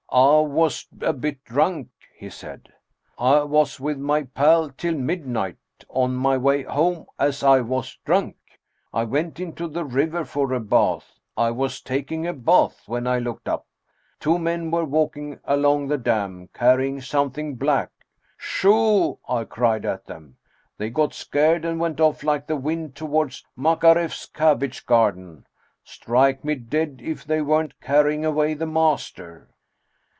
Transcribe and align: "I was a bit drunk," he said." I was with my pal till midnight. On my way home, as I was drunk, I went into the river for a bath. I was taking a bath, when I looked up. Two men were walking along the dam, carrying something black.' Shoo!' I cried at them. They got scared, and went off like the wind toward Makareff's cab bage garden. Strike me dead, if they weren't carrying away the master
"I 0.33 0.41
was 0.41 0.87
a 0.99 1.13
bit 1.13 1.41
drunk," 1.45 1.87
he 2.13 2.29
said." 2.29 2.73
I 3.17 3.43
was 3.43 3.79
with 3.79 3.97
my 3.97 4.23
pal 4.23 4.69
till 4.71 4.95
midnight. 4.97 5.55
On 5.87 6.15
my 6.15 6.35
way 6.35 6.63
home, 6.63 7.05
as 7.17 7.43
I 7.43 7.61
was 7.61 7.97
drunk, 8.03 8.35
I 8.93 9.05
went 9.05 9.39
into 9.39 9.69
the 9.69 9.85
river 9.85 10.25
for 10.25 10.51
a 10.51 10.59
bath. 10.59 11.17
I 11.37 11.51
was 11.51 11.79
taking 11.79 12.27
a 12.27 12.33
bath, 12.33 12.83
when 12.89 13.07
I 13.07 13.19
looked 13.19 13.47
up. 13.47 13.65
Two 14.19 14.37
men 14.37 14.69
were 14.69 14.83
walking 14.83 15.39
along 15.45 15.87
the 15.87 15.97
dam, 15.97 16.49
carrying 16.53 16.99
something 16.99 17.55
black.' 17.55 17.91
Shoo!' 18.37 19.17
I 19.29 19.45
cried 19.45 19.85
at 19.85 20.07
them. 20.07 20.35
They 20.77 20.89
got 20.89 21.13
scared, 21.13 21.63
and 21.63 21.79
went 21.79 22.01
off 22.01 22.21
like 22.21 22.47
the 22.47 22.57
wind 22.57 22.95
toward 22.97 23.33
Makareff's 23.55 24.25
cab 24.25 24.59
bage 24.59 24.85
garden. 24.85 25.47
Strike 25.85 26.43
me 26.43 26.55
dead, 26.55 26.99
if 27.01 27.23
they 27.23 27.41
weren't 27.41 27.79
carrying 27.79 28.25
away 28.25 28.53
the 28.55 28.67
master 28.67 29.47